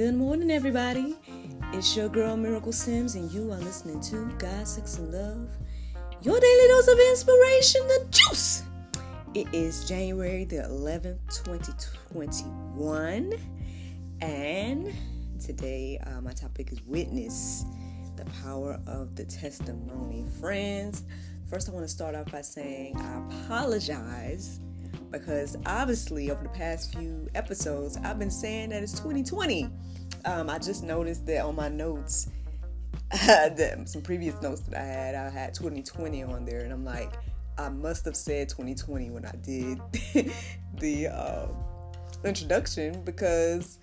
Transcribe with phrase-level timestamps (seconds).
[0.00, 1.14] Good morning, everybody.
[1.74, 5.50] It's your girl Miracle Sims, and you are listening to God, Sex, and Love,
[6.22, 8.62] your daily dose of inspiration, the juice.
[9.34, 13.34] It is January the 11th, 2021,
[14.22, 14.90] and
[15.38, 17.66] today uh, my topic is witness
[18.16, 20.24] the power of the testimony.
[20.40, 21.04] Friends,
[21.50, 24.60] first I want to start off by saying I apologize
[25.10, 29.68] because obviously over the past few episodes I've been saying that it's 2020.
[30.24, 32.28] Um, I just noticed that on my notes,
[33.86, 37.12] some previous notes that I had, I had 2020 on there, and I'm like,
[37.58, 39.80] I must have said 2020 when I did
[40.78, 41.46] the uh,
[42.24, 43.79] introduction because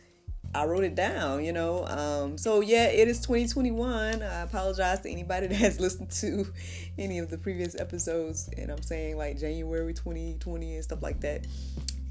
[0.54, 1.86] I wrote it down, you know.
[1.88, 4.22] Um, so yeah, it is 2021.
[4.22, 6.52] I apologize to anybody that has listened to
[6.98, 11.46] any of the previous episodes, and I'm saying like January 2020 and stuff like that.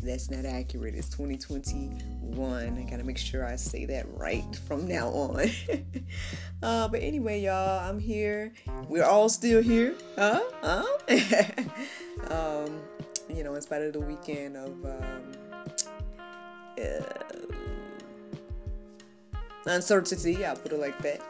[0.02, 0.94] That's not accurate.
[0.94, 2.78] It's 2021.
[2.78, 5.50] I gotta make sure I say that right from now on.
[6.62, 8.52] uh, but anyway, y'all, I'm here.
[8.88, 9.94] We're all still here.
[10.16, 10.42] Huh?
[10.62, 10.84] Huh?
[12.30, 12.78] um,
[13.28, 15.32] you know, in spite of the weekend of um,
[16.78, 17.65] uh,
[19.66, 20.44] uncertainty.
[20.44, 21.20] I'll put it like that.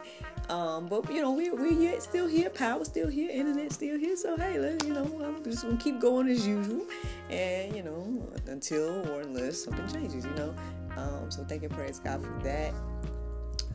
[0.49, 4.15] Um, but you know, we we still here, power still here, internet still here.
[4.15, 6.85] So hey, let you know, I'm just gonna keep going as usual,
[7.29, 10.55] and you know, until or unless something changes, you know.
[10.95, 12.73] Um, so thank you, praise God for that.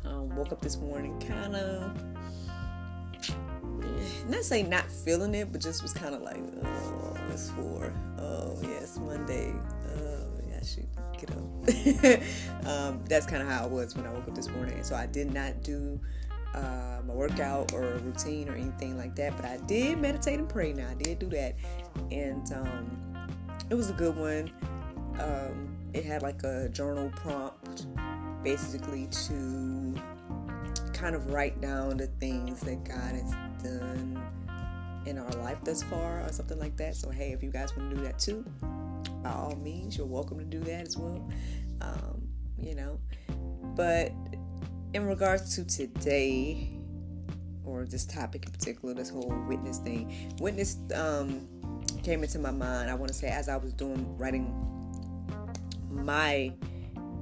[0.04, 1.92] Um, woke up this morning, kind of
[4.28, 8.58] not say not feeling it, but just was kind of like, oh, it's for, oh
[8.62, 9.54] yes, Monday.
[10.64, 10.86] Should
[11.18, 12.66] get up.
[12.66, 14.82] um, that's kind of how I was when I woke up this morning.
[14.84, 16.00] So I did not do
[16.54, 20.72] um, a workout or routine or anything like that, but I did meditate and pray.
[20.72, 21.56] Now I did do that,
[22.10, 23.28] and um,
[23.70, 24.52] it was a good one.
[25.18, 27.86] Um, it had like a journal prompt,
[28.42, 29.94] basically to
[30.92, 33.32] kind of write down the things that God has
[33.62, 34.22] done
[35.06, 36.94] in our life thus far, or something like that.
[36.94, 38.44] So hey, if you guys want to do that too,
[39.22, 41.28] by all means, you're welcome to do that as well.
[41.80, 42.28] Um,
[42.58, 42.98] you know,
[43.76, 44.12] but
[44.94, 46.70] in regards to today,
[47.64, 51.48] or this topic in particular, this whole witness thing, witness um,
[52.02, 52.90] came into my mind.
[52.90, 54.52] I want to say as I was doing writing
[55.90, 56.52] my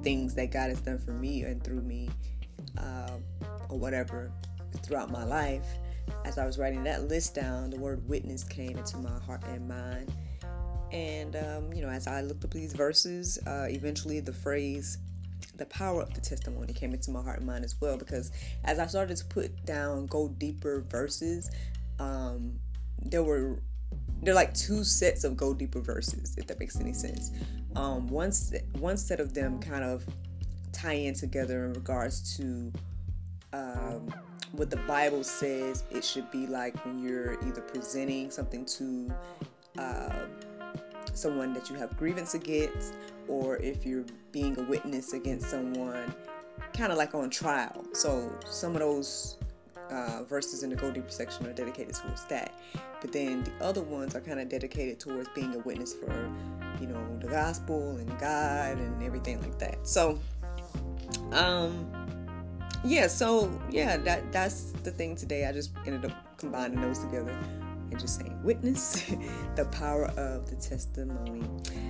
[0.03, 2.09] things that God has done for me and through me,
[2.77, 3.17] uh,
[3.69, 4.31] or whatever,
[4.83, 5.65] throughout my life.
[6.25, 9.67] As I was writing that list down, the word witness came into my heart and
[9.67, 10.11] mind.
[10.91, 14.97] And, um, you know, as I looked up these verses, uh, eventually the phrase
[15.55, 18.31] the power of the testimony came into my heart and mind as well because
[18.63, 21.51] as I started to put down go deeper verses,
[21.99, 22.59] um,
[23.03, 23.59] there were
[24.23, 27.31] they're like two sets of go deeper verses if that makes any sense.
[27.75, 30.05] Um, one set, one set of them kind of
[30.71, 32.71] tie in together in regards to
[33.53, 34.13] um,
[34.53, 39.13] what the Bible says it should be like when you're either presenting something to
[39.77, 40.25] uh,
[41.13, 42.93] someone that you have grievance against
[43.27, 46.13] or if you're being a witness against someone
[46.73, 47.85] kind of like on trial.
[47.93, 49.37] So some of those
[49.89, 52.53] uh, verses in the Go Deeper section are dedicated towards that.
[53.01, 56.29] But then the other ones are kind of dedicated towards being a witness for,
[56.79, 59.87] you know, the gospel and God and everything like that.
[59.87, 60.19] So,
[61.31, 61.91] um,
[62.83, 65.45] yeah, so yeah, that that's the thing today.
[65.45, 67.37] I just ended up combining those together
[67.91, 69.03] and just saying, witness
[69.55, 71.43] the power of the testimony.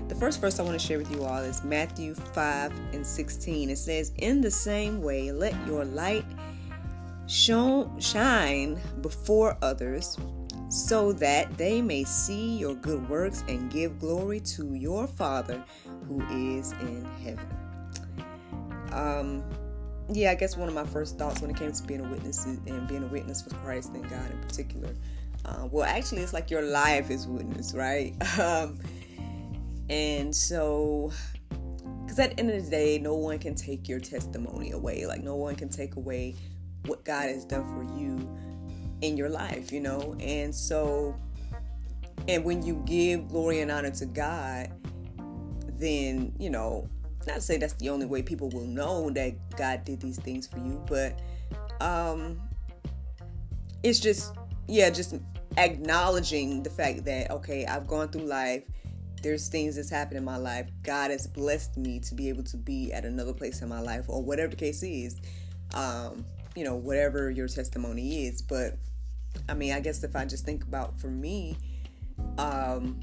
[0.08, 3.70] The first verse I want to share with you all is Matthew 5 and 16.
[3.70, 6.26] It says, In the same way, let your light
[7.28, 10.18] show, shine before others
[10.70, 15.64] so that they may see your good works and give glory to your Father
[16.08, 16.22] who
[16.56, 17.48] is in heaven.
[18.92, 19.44] Um,
[20.10, 22.46] yeah, I guess one of my first thoughts when it came to being a witness
[22.46, 24.90] and being a witness for Christ and God in particular
[25.46, 28.16] uh, well, actually, it's like your life is witness, right?
[28.40, 28.80] Um,
[29.90, 31.12] and so,
[32.02, 35.06] because at the end of the day, no one can take your testimony away.
[35.06, 36.36] Like, no one can take away
[36.86, 38.30] what God has done for you
[39.02, 40.16] in your life, you know?
[40.22, 41.14] And so,
[42.30, 44.72] and when you give glory and honor to God,
[45.78, 46.88] then, you know,
[47.28, 50.48] not to say that's the only way people will know that God did these things
[50.48, 51.20] for you, but
[51.82, 52.40] um
[53.84, 54.36] it's just
[54.68, 55.16] yeah, just
[55.58, 58.64] acknowledging the fact that okay, I've gone through life.
[59.22, 60.68] There's things that's happened in my life.
[60.82, 64.06] God has blessed me to be able to be at another place in my life,
[64.08, 65.20] or whatever the case is.
[65.74, 66.26] Um,
[66.56, 68.42] you know, whatever your testimony is.
[68.42, 68.78] But
[69.48, 71.58] I mean, I guess if I just think about for me,
[72.38, 73.00] um,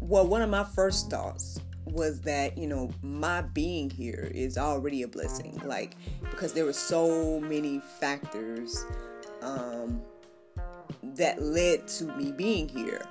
[0.00, 5.02] well, one of my first thoughts was that you know my being here is already
[5.02, 5.96] a blessing like
[6.30, 8.84] because there were so many factors
[9.42, 10.02] um,
[11.14, 13.02] that led to me being here.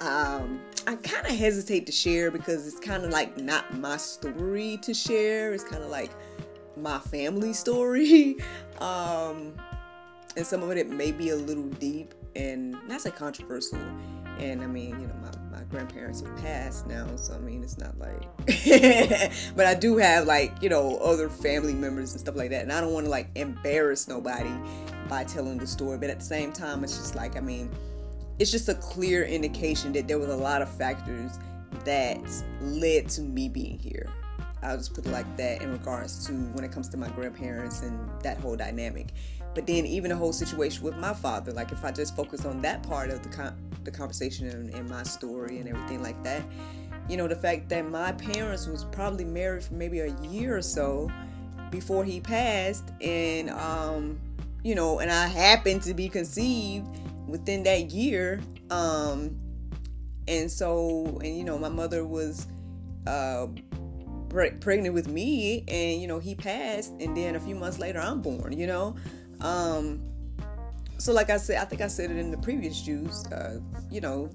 [0.00, 4.78] Um, i kind of hesitate to share because it's kind of like not my story
[4.82, 5.52] to share.
[5.52, 6.10] It's kind of like
[6.76, 8.36] my family story.
[8.80, 9.54] Um,
[10.36, 13.78] and some of it may be a little deep and not say controversial.
[14.38, 15.32] And i mean you know my
[15.72, 18.22] grandparents have passed now, so I mean, it's not like.
[19.56, 22.72] but I do have like you know other family members and stuff like that, and
[22.72, 24.52] I don't want to like embarrass nobody
[25.12, 25.98] by telling the story.
[25.98, 27.70] But at the same time, it's just like I mean,
[28.38, 31.38] it's just a clear indication that there was a lot of factors
[31.84, 32.18] that
[32.62, 34.08] led to me being here.
[34.62, 37.82] I'll just put it like that in regards to when it comes to my grandparents
[37.82, 39.08] and that whole dynamic.
[39.54, 42.62] But then even the whole situation with my father, like if I just focus on
[42.62, 46.40] that part of the con- the conversation and, and my story and everything like that,
[47.06, 50.62] you know, the fact that my parents was probably married for maybe a year or
[50.62, 51.10] so
[51.70, 54.18] before he passed, and um,
[54.62, 56.86] you know, and I happened to be conceived
[57.26, 59.38] within that year, um,
[60.28, 62.46] and so, and you know, my mother was
[63.06, 63.48] uh
[64.60, 68.22] pregnant with me and you know he passed and then a few months later i'm
[68.22, 68.96] born you know
[69.42, 70.00] um,
[70.98, 73.26] so like I said, I think I said it in the previous juice.
[73.26, 73.60] Uh,
[73.90, 74.30] you know,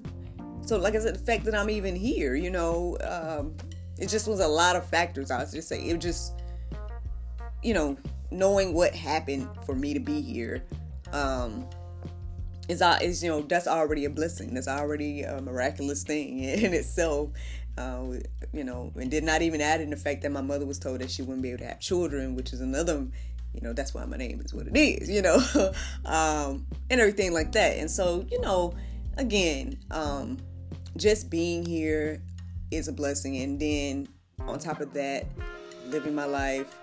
[0.60, 3.56] so like I said, the fact that I'm even here, you know, um,
[3.98, 5.30] it just was a lot of factors.
[5.30, 6.34] I was just saying, it just,
[7.62, 7.96] you know,
[8.30, 10.62] knowing what happened for me to be here,
[11.12, 11.68] um,
[12.68, 14.54] is uh, is you know that's already a blessing.
[14.54, 17.30] That's already a miraculous thing in itself.
[17.76, 18.18] Uh,
[18.52, 21.00] you know, and did not even add in the fact that my mother was told
[21.00, 23.06] that she wouldn't be able to have children, which is another
[23.54, 25.38] you know that's why my name is what it is you know
[26.04, 28.74] um, and everything like that and so you know
[29.16, 30.36] again um,
[30.96, 32.22] just being here
[32.70, 34.06] is a blessing and then
[34.46, 35.26] on top of that
[35.86, 36.78] living my life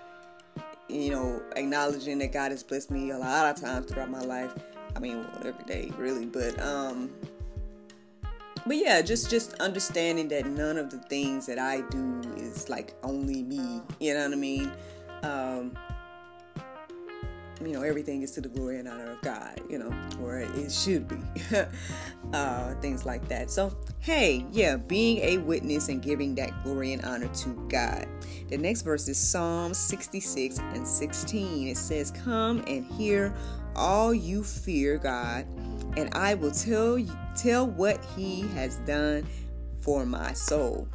[0.88, 4.52] you know acknowledging that god has blessed me a lot of times throughout my life.
[4.94, 7.12] I mean well, every day really but um
[8.66, 12.94] but yeah just just understanding that none of the things that i do is like
[13.02, 14.72] only me you know what i mean?
[15.22, 15.76] Um
[17.60, 19.92] you know, everything is to the glory and honor of God, you know,
[20.22, 21.16] or it should be.
[22.32, 23.50] uh, things like that.
[23.50, 28.06] So, hey, yeah, being a witness and giving that glory and honor to God.
[28.48, 31.68] The next verse is Psalm 66 and 16.
[31.68, 33.34] It says, Come and hear
[33.74, 35.46] all you fear God,
[35.96, 39.26] and I will tell you, tell what he has done
[39.80, 40.88] for my soul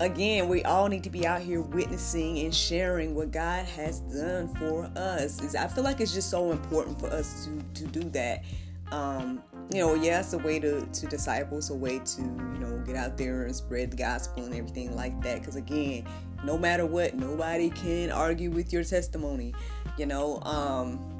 [0.00, 4.48] again, we all need to be out here witnessing and sharing what God has done
[4.56, 5.54] for us.
[5.54, 8.44] I feel like it's just so important for us to to do that.
[8.90, 9.42] Um,
[9.72, 12.82] you know, yeah, it's a way to to disciple, it's a way to you know
[12.84, 15.40] get out there and spread the gospel and everything like that.
[15.40, 16.06] Because again,
[16.44, 19.54] no matter what, nobody can argue with your testimony.
[19.98, 21.16] You know, um,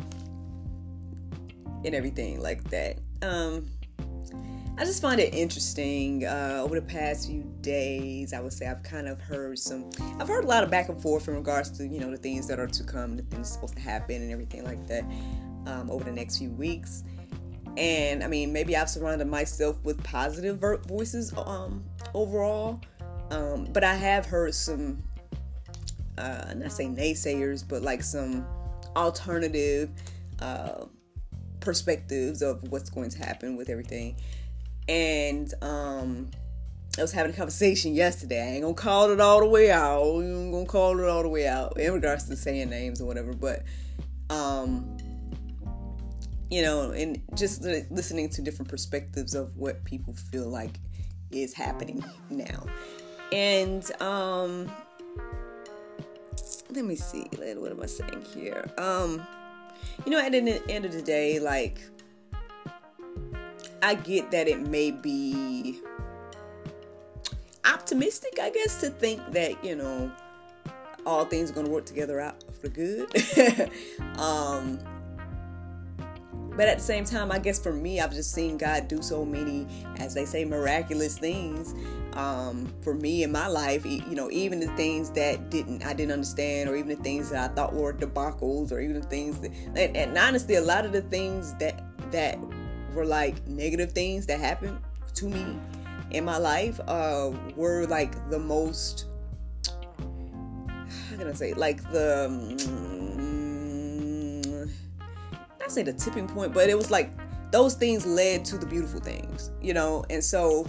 [1.85, 2.99] and everything like that.
[3.23, 3.69] Um,
[4.79, 6.25] I just find it interesting.
[6.25, 9.91] Uh, over the past few days, I would say I've kind of heard some.
[10.19, 12.47] I've heard a lot of back and forth in regards to you know the things
[12.49, 15.05] that are to come, the things supposed to happen, and everything like that
[15.67, 17.05] um, over the next few weeks.
[17.77, 22.81] And I mean, maybe I've surrounded myself with positive voices um, overall,
[23.31, 25.03] um, but I have heard some.
[26.17, 28.47] Uh, not say naysayers, but like some
[28.97, 29.91] alternative
[30.41, 30.85] uh,
[31.61, 34.17] perspectives of what's going to happen with everything
[34.89, 36.31] and um
[36.99, 38.43] I was having a conversation yesterday.
[38.43, 40.03] I ain't gonna call it all the way out.
[40.03, 43.07] I ain't gonna call it all the way out in regards to saying names or
[43.07, 43.33] whatever.
[43.33, 43.63] But,
[44.29, 44.99] um,
[46.51, 50.79] you know, and just listening to different perspectives of what people feel like
[51.31, 52.67] is happening now.
[53.33, 54.71] And, um,
[56.69, 57.27] let me see.
[57.57, 58.71] What am I saying here?
[58.77, 59.27] Um,
[60.05, 61.81] you know, at the end of the day, like,
[63.83, 65.81] I get that it may be
[67.65, 70.11] optimistic, I guess, to think that, you know,
[71.05, 73.09] all things are going to work together out for good.
[74.19, 74.79] um,
[76.57, 79.25] but at the same time, I guess for me, I've just seen God do so
[79.25, 81.75] many, as they say, miraculous things
[82.13, 83.87] um, for me in my life.
[83.87, 87.51] You know, even the things that didn't I didn't understand, or even the things that
[87.51, 90.93] I thought were debacles, or even the things that, and, and honestly, a lot of
[90.93, 92.39] the things that that
[92.95, 94.79] were like negative things that happened
[95.15, 95.59] to me
[96.11, 99.07] in my life uh, were like the most
[101.11, 102.57] how can I say like the um,
[105.61, 107.11] not say the tipping point, but it was like
[107.51, 110.05] those things led to the beautiful things, you know.
[110.11, 110.67] And so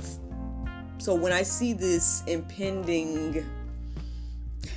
[0.98, 3.46] so when I see this impending,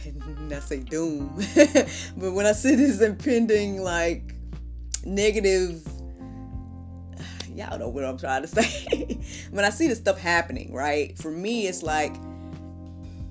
[0.38, 1.36] not say doom,
[2.16, 4.34] but when I see this impending like
[5.04, 5.86] negative,
[7.56, 9.18] y'all know what I'm trying to say.
[9.50, 11.16] when I see this stuff happening, right?
[11.18, 12.14] For me, it's like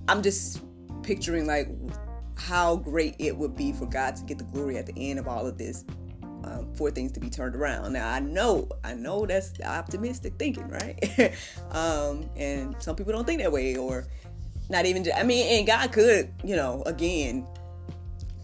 [0.07, 0.61] I'm just
[1.03, 1.69] picturing like
[2.37, 5.27] how great it would be for God to get the glory at the end of
[5.27, 5.85] all of this
[6.43, 7.93] um, for things to be turned around.
[7.93, 11.33] Now I know, I know that's optimistic thinking, right?
[11.71, 14.05] um, and some people don't think that way, or
[14.69, 15.05] not even.
[15.15, 17.47] I mean, and God could, you know, again,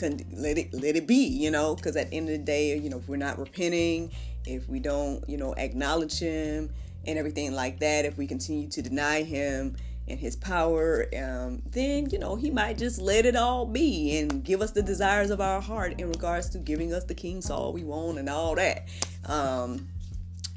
[0.01, 2.89] let it let it be, you know, because at the end of the day, you
[2.89, 4.11] know, if we're not repenting,
[4.45, 6.69] if we don't, you know, acknowledge Him
[7.05, 9.75] and everything like that, if we continue to deny Him
[10.07, 14.43] and his power, um, then you know he might just let it all be and
[14.43, 17.73] give us the desires of our heart in regards to giving us the King Saul
[17.73, 18.87] we want and all that,
[19.25, 19.87] um,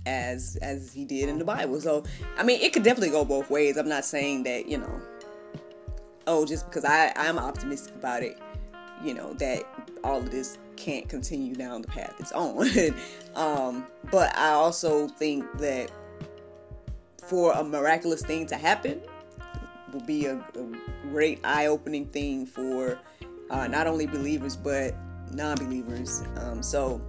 [0.07, 1.81] as as he did in the Bible.
[1.81, 2.05] So
[2.37, 3.76] I mean, it could definitely go both ways.
[3.76, 5.00] I'm not saying that you know,
[6.26, 8.38] oh, just because I I'm optimistic about it,
[9.03, 9.64] you know that
[10.03, 12.69] all of this can't continue down the path it's on.
[13.35, 15.90] um, but I also think that
[17.28, 19.00] for a miraculous thing to happen,
[19.95, 22.99] will be a, a great eye-opening thing for
[23.50, 24.95] uh, not only believers but
[25.33, 26.23] non-believers.
[26.37, 27.00] Um, so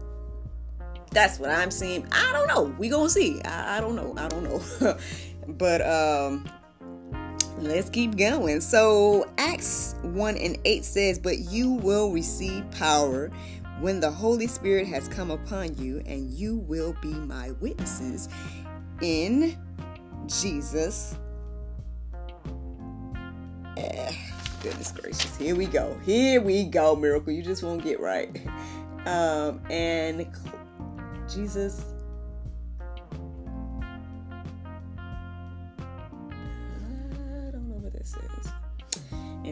[1.12, 2.07] that's what I'm seeing.
[2.12, 2.75] I don't know.
[2.77, 3.41] We gonna see.
[3.43, 4.13] I, I don't know.
[4.17, 4.98] I don't know.
[5.48, 6.48] but um,
[7.67, 8.62] let's keep going.
[8.62, 13.29] So Acts 1 and 8 says, But you will receive power
[13.79, 18.29] when the Holy Spirit has come upon you, and you will be my witnesses
[19.01, 19.57] in
[20.27, 21.17] Jesus
[23.77, 24.13] Eh,
[24.63, 25.36] goodness gracious.
[25.38, 25.98] Here we go.
[26.05, 27.34] Here we go, miracle.
[27.34, 28.29] You just won't get right.
[29.05, 30.27] Um, and
[31.29, 31.84] Jesus.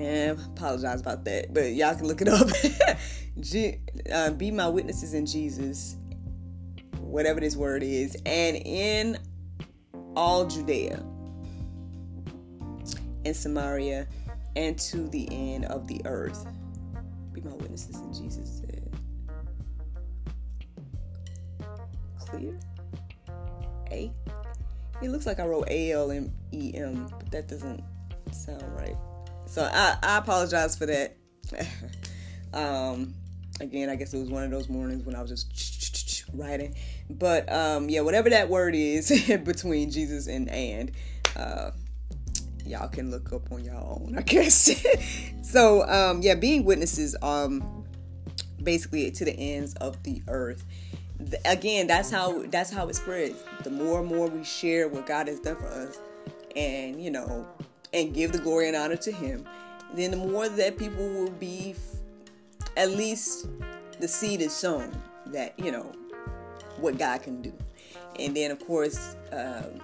[0.03, 2.49] Yeah, apologize about that, but y'all can look it up.
[3.39, 3.77] G-
[4.11, 5.95] uh, be my witnesses in Jesus,
[6.99, 9.17] whatever this word is, and in
[10.17, 11.01] all Judea
[13.23, 14.05] and Samaria
[14.57, 16.45] and to the end of the earth.
[17.31, 18.93] Be my witnesses in Jesus said.
[22.19, 22.59] Clear?
[23.89, 24.11] A?
[25.01, 27.81] It looks like I wrote A L M E M, but that doesn't
[28.33, 28.97] sound right.
[29.53, 31.15] So I, I apologize for that.
[32.55, 33.13] um,
[33.59, 36.73] again, I guess it was one of those mornings when I was just writing.
[37.07, 39.11] But um, yeah, whatever that word is
[39.45, 40.91] between Jesus and and,
[41.35, 41.69] uh,
[42.65, 44.71] y'all can look up on y'all own, I guess.
[45.43, 47.85] so um, yeah, being witnesses um
[48.63, 50.65] basically to the ends of the earth.
[51.19, 53.43] The, again, that's how that's how it spreads.
[53.63, 55.99] The more and more we share what God has done for us,
[56.55, 57.47] and you know,
[57.93, 59.45] and give the glory and honor to Him,
[59.93, 61.75] then the more that people will be,
[62.77, 63.47] at least
[63.99, 64.91] the seed is sown
[65.27, 65.91] that you know
[66.77, 67.53] what God can do,
[68.19, 69.15] and then of course.
[69.31, 69.81] Um,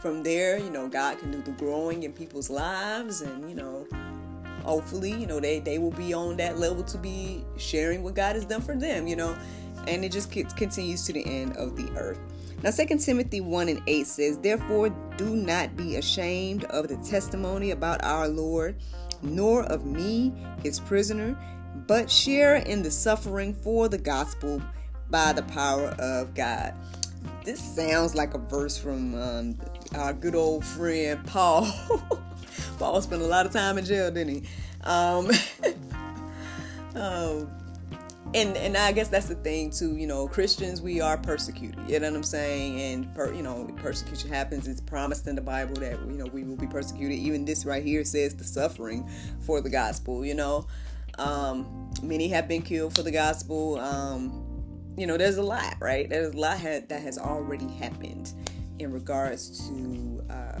[0.00, 3.86] from there, you know, God can do the growing in people's lives and, you know,
[4.62, 8.36] hopefully, you know, they, they will be on that level to be sharing what God
[8.36, 9.36] has done for them, you know,
[9.86, 12.20] and it just continues to the end of the earth.
[12.62, 17.70] Now, 2 Timothy 1 and 8 says, Therefore, do not be ashamed of the testimony
[17.70, 18.76] about our Lord,
[19.22, 21.38] nor of me, his prisoner,
[21.86, 24.60] but share in the suffering for the gospel
[25.08, 26.74] by the power of God.
[27.44, 29.58] This sounds like a verse from um,
[29.94, 31.70] our good old friend Paul.
[32.78, 34.42] Paul spent a lot of time in jail, didn't he?
[34.84, 35.30] Um,
[36.94, 37.50] um,
[38.34, 39.96] and and I guess that's the thing too.
[39.96, 41.78] You know, Christians we are persecuted.
[41.88, 42.80] You know what I'm saying?
[42.80, 44.68] And per, you know, persecution happens.
[44.68, 47.18] It's promised in the Bible that you know we will be persecuted.
[47.18, 49.08] Even this right here says the suffering
[49.40, 50.24] for the gospel.
[50.24, 50.66] You know,
[51.18, 53.78] um, many have been killed for the gospel.
[53.80, 54.44] Um,
[54.96, 56.08] you know, there's a lot, right?
[56.08, 58.32] There's a lot that has already happened
[58.78, 60.60] in regards to uh,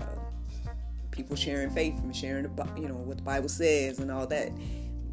[1.10, 4.52] people sharing faith and sharing the, you know what the Bible says and all that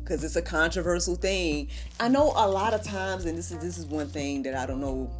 [0.05, 1.67] because it's a controversial thing.
[1.99, 4.65] I know a lot of times, and this is this is one thing that I
[4.65, 5.11] don't know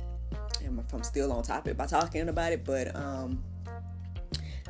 [0.61, 3.43] if I'm still on topic by talking about it, but um,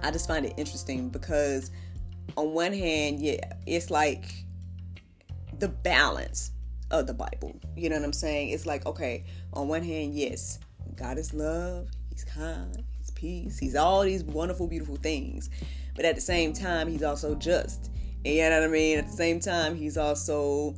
[0.02, 1.72] I just find it interesting because
[2.38, 4.34] on one hand, yeah, it's like
[5.60, 6.52] the balance
[6.92, 7.60] of the Bible.
[7.76, 8.50] You know what I'm saying?
[8.50, 10.60] It's like okay, on one hand, yes,
[10.96, 13.60] God is love, He's kind, He's peace.
[13.60, 15.50] He's all these wonderful, beautiful things.
[15.94, 17.90] But at the same time, he's also just.
[18.26, 18.98] You know what I mean?
[18.98, 20.76] At the same time, he's also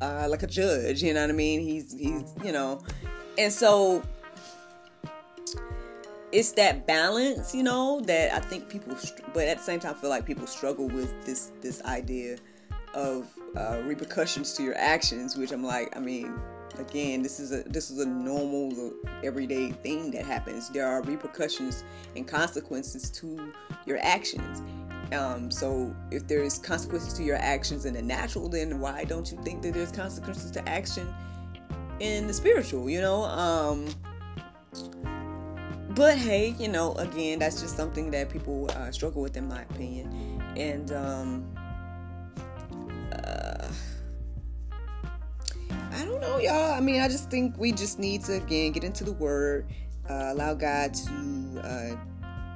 [0.00, 1.02] uh, like a judge.
[1.02, 1.60] You know what I mean?
[1.60, 2.82] He's he's you know,
[3.38, 4.02] and so
[6.32, 8.96] it's that balance, you know, that I think people,
[9.32, 12.36] but at the same time, I feel like people struggle with this this idea
[12.94, 13.26] of
[13.56, 16.38] uh, repercussions to your actions, which I'm like, I mean,
[16.78, 18.92] again, this is a this is a normal,
[19.24, 20.68] everyday thing that happens.
[20.68, 23.52] There are repercussions and consequences to
[23.86, 24.62] your actions.
[25.12, 29.38] Um, so if there's consequences to your actions in the natural, then why don't you
[29.42, 31.12] think that there's consequences to action
[31.98, 32.88] in the spiritual?
[32.88, 33.24] You know.
[33.24, 33.88] Um,
[35.90, 39.62] but hey, you know, again, that's just something that people uh, struggle with, in my
[39.62, 40.40] opinion.
[40.56, 41.54] And um,
[43.12, 43.68] uh,
[45.92, 46.72] I don't know, y'all.
[46.72, 49.66] I mean, I just think we just need to again get into the Word,
[50.08, 51.96] uh, allow God to uh,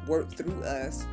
[0.07, 1.05] work through us,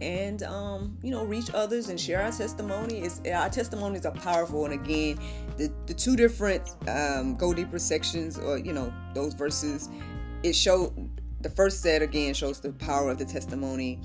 [0.00, 3.02] and um, you know, reach others and share our testimony.
[3.02, 5.18] Is our testimonies are powerful, and again,
[5.56, 9.88] the the two different um, go deeper sections, or you know, those verses,
[10.42, 10.92] it show
[11.40, 14.00] the first set again shows the power of the testimony,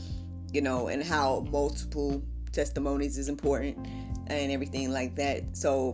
[0.51, 3.77] you know, and how multiple testimonies is important
[4.27, 5.57] and everything like that.
[5.57, 5.93] So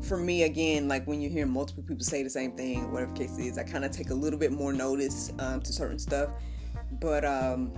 [0.00, 3.38] for me again like when you hear multiple people say the same thing whatever case
[3.38, 6.28] is i kind of take a little bit more notice um, to certain stuff
[7.00, 7.72] but um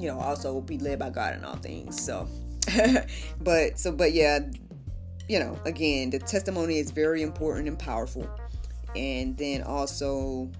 [0.00, 2.26] you know also be led by god in all things so
[3.40, 4.38] but so but yeah
[5.28, 8.28] you know again the testimony is very important and powerful
[8.96, 10.50] and then also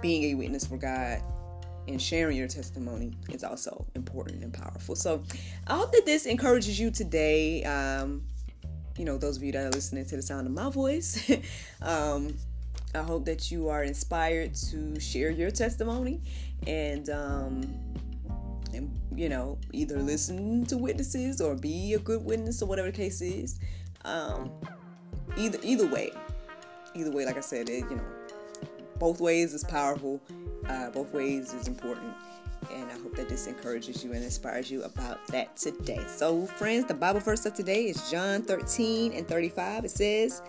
[0.00, 1.22] being a witness for God
[1.88, 4.94] and sharing your testimony is also important and powerful.
[4.94, 5.22] So
[5.66, 7.64] I hope that this encourages you today.
[7.64, 8.22] Um,
[8.98, 11.30] you know, those of you that are listening to the sound of my voice,
[11.82, 12.36] um,
[12.94, 16.20] I hope that you are inspired to share your testimony
[16.66, 17.74] and, um,
[19.16, 23.20] you know, either listen to witnesses or be a good witness or whatever the case
[23.20, 23.58] is.
[24.04, 24.50] Um,
[25.36, 26.10] either either way,
[26.94, 28.04] either way, like I said, it, you know,
[28.98, 30.20] both ways is powerful,
[30.68, 32.14] uh, both ways is important.
[32.72, 36.04] And I hope that this encourages you and inspires you about that today.
[36.06, 39.84] So, friends, the Bible verse of today is John 13 and 35.
[39.84, 40.42] It says,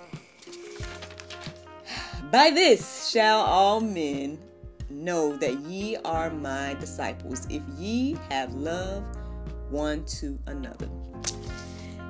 [2.31, 4.37] By this shall all men
[4.93, 9.03] know that ye are my disciples, if ye have love
[9.69, 10.89] one to another.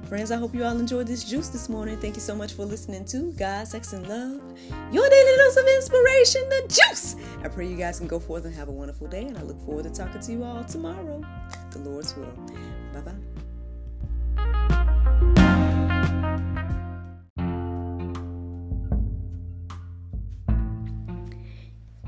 [0.08, 1.98] Friends, I hope you all enjoyed this juice this morning.
[1.98, 4.42] Thank you so much for listening to God, Sex, and Love,
[4.92, 7.16] your daily dose of inspiration, the juice.
[7.44, 9.60] I pray you guys can go forth and have a wonderful day, and I look
[9.66, 11.24] forward to talking to you all tomorrow.
[11.72, 12.26] The Lord's will.
[12.94, 13.33] Bye bye.